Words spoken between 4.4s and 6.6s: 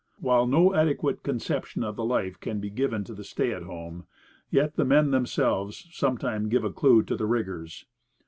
yet the men themselves sometimes